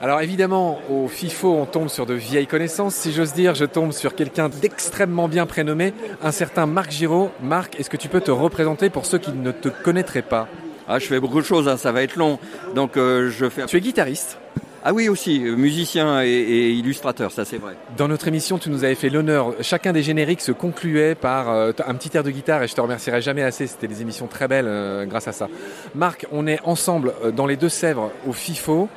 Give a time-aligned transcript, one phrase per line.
[0.00, 2.94] Alors évidemment, au FIFO, on tombe sur de vieilles connaissances.
[2.94, 5.92] Si j'ose dire, je tombe sur quelqu'un d'extrêmement bien prénommé,
[6.22, 7.32] un certain Marc Giraud.
[7.42, 10.46] Marc, est-ce que tu peux te représenter pour ceux qui ne te connaîtraient pas?
[10.86, 12.38] Ah, Je fais beaucoup de choses, hein, ça va être long.
[12.76, 13.66] Donc euh, je fais...
[13.66, 14.38] Tu es guitariste
[14.84, 17.74] ah oui aussi, euh, musicien et, illustrateur, ça c'est vrai.
[17.96, 19.52] Dans notre émission, tu nous avais fait l'honneur.
[19.60, 22.80] Chacun des génériques se concluait par euh, un petit air de guitare et je te
[22.80, 23.66] remercierai jamais assez.
[23.66, 25.48] C'était des émissions très belles grâce à ça.
[25.96, 28.88] Marc, on est ensemble dans les Deux-Sèvres au FIFO.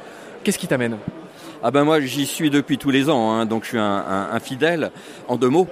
[0.43, 0.97] Qu'est-ce qui t'amène?
[1.63, 4.91] Ah ben moi j'y suis depuis tous les ans, hein, donc je suis un fidèle.
[5.27, 5.67] En deux mots,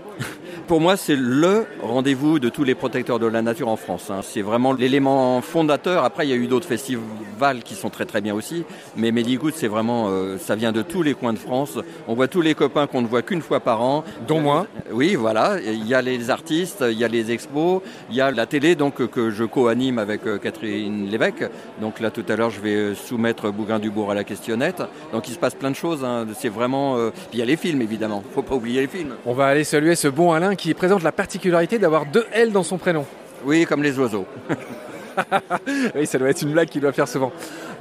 [0.69, 4.11] pour moi, c'est le rendez-vous de tous les protecteurs de la nature en France.
[4.11, 4.19] Hein.
[4.21, 6.03] C'est vraiment l'élément fondateur.
[6.03, 9.49] Après, il y a eu d'autres festivals qui sont très très bien aussi, mais Méligout,
[9.49, 11.79] c'est vraiment, euh, ça vient de tous les coins de France.
[12.07, 14.03] On voit tous les copains qu'on ne voit qu'une fois par an.
[14.27, 14.67] Dont moi.
[14.91, 15.57] Oui, voilà.
[15.59, 17.81] Il y a les artistes, il y a les expos,
[18.11, 21.49] il y a la télé, donc que je co-anime avec euh, Catherine Lévesque.
[21.81, 24.83] Donc là, tout à l'heure, je vais euh, soumettre Bougain Dubourg à la questionnette.
[25.13, 26.03] Donc il se passe plein de choses.
[26.05, 26.27] Hein.
[26.37, 26.95] C'est vraiment.
[27.09, 28.23] Puis il y a les films, évidemment.
[28.35, 29.15] Faut pas oublier les films.
[29.25, 32.63] On va aller saluer ce bon Alain qui présente la particularité d'avoir deux L dans
[32.63, 33.05] son prénom.
[33.45, 34.25] Oui, comme les oiseaux.
[35.95, 37.31] oui, ça doit être une blague qu'il doit faire souvent.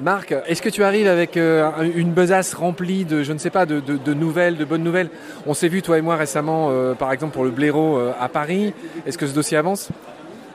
[0.01, 3.67] Marc, est-ce que tu arrives avec euh, une besace remplie de, je ne sais pas,
[3.67, 5.11] de, nouvelles, de bonnes nouvelles?
[5.47, 8.29] On s'est vu, toi et moi, récemment, euh, par exemple, pour le blaireau euh, à
[8.29, 8.73] Paris.
[9.07, 9.89] Est-ce que ce dossier avance?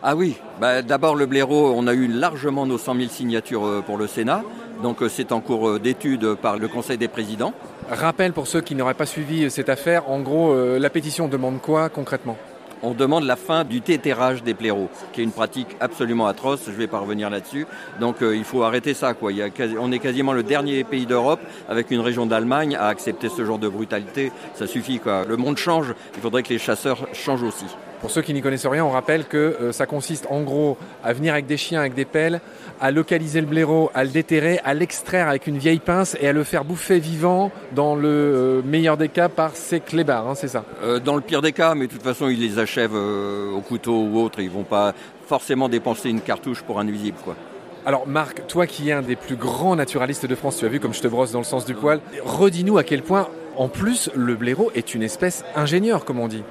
[0.01, 3.97] Ah oui, bah, d'abord le blaireau, on a eu largement nos 100 000 signatures pour
[3.97, 4.43] le Sénat.
[4.81, 7.53] Donc c'est en cours d'étude par le Conseil des présidents.
[7.89, 11.89] Rappel pour ceux qui n'auraient pas suivi cette affaire, en gros, la pétition demande quoi
[11.89, 12.37] concrètement?
[12.85, 16.63] On demande la fin du tétérage des blaireaux, qui est une pratique absolument atroce.
[16.65, 17.65] Je ne vais pas revenir là-dessus.
[18.01, 19.13] Donc euh, il faut arrêter ça.
[19.13, 19.31] Quoi.
[19.79, 23.57] on est quasiment le dernier pays d'Europe, avec une région d'Allemagne, à accepter ce genre
[23.57, 24.33] de brutalité.
[24.53, 24.99] Ça suffit.
[24.99, 25.23] Quoi.
[25.25, 25.93] Le monde change.
[26.15, 27.67] Il faudrait que les chasseurs changent aussi.
[28.03, 31.13] Pour ceux qui n'y connaissent rien, on rappelle que euh, ça consiste en gros à
[31.13, 32.41] venir avec des chiens, avec des pelles,
[32.81, 36.33] à localiser le blaireau, à le déterrer, à l'extraire avec une vieille pince et à
[36.33, 40.49] le faire bouffer vivant dans le euh, meilleur des cas par ses clébards, hein, c'est
[40.49, 43.61] ça euh, Dans le pire des cas, mais de toute façon ils les achèvent au
[43.61, 44.93] couteau ou autre, ils vont pas
[45.25, 47.37] forcément dépenser une cartouche pour un nuisible quoi.
[47.85, 50.81] Alors Marc, toi qui es un des plus grands naturalistes de France, tu as vu
[50.81, 54.09] comme je te brosse dans le sens du poil, redis-nous à quel point en plus
[54.13, 56.43] le blaireau est une espèce ingénieure comme on dit.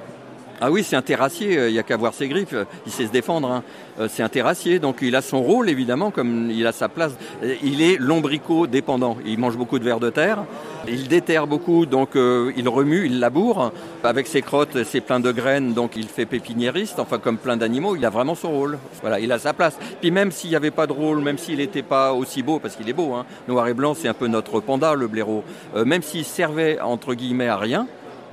[0.64, 2.54] Ah oui, c'est un terrassier, euh, il n'y a qu'à voir ses griffes,
[2.86, 3.50] il sait se défendre.
[3.50, 3.64] Hein.
[3.98, 7.16] Euh, c'est un terrassier, donc il a son rôle évidemment, comme il a sa place.
[7.42, 10.44] Euh, il est lombricot dépendant, il mange beaucoup de vers de terre,
[10.86, 13.72] il déterre beaucoup, donc il remue, il laboure.
[14.04, 17.96] Avec ses crottes, c'est plein de graines, donc il fait pépiniériste, enfin comme plein d'animaux,
[17.96, 18.78] il a vraiment son rôle.
[19.00, 19.76] Voilà, il a sa place.
[20.00, 22.76] Puis même s'il n'y avait pas de rôle, même s'il n'était pas aussi beau, parce
[22.76, 25.42] qu'il est beau, hein, noir et blanc, c'est un peu notre panda, le blaireau,
[25.74, 27.88] même s'il servait entre guillemets à rien,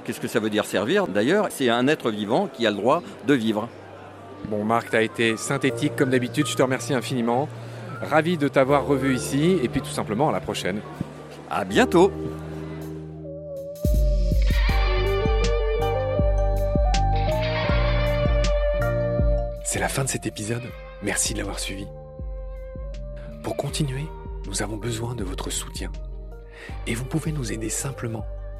[0.09, 3.03] Qu'est-ce que ça veut dire servir D'ailleurs, c'est un être vivant qui a le droit
[3.27, 3.69] de vivre.
[4.47, 6.47] Bon, Marc, tu as été synthétique comme d'habitude.
[6.47, 7.47] Je te remercie infiniment.
[8.01, 9.59] Ravi de t'avoir revu ici.
[9.61, 10.81] Et puis tout simplement, à la prochaine.
[11.47, 12.11] À bientôt
[19.63, 20.63] C'est la fin de cet épisode.
[21.03, 21.85] Merci de l'avoir suivi.
[23.43, 24.07] Pour continuer,
[24.47, 25.91] nous avons besoin de votre soutien.
[26.87, 28.25] Et vous pouvez nous aider simplement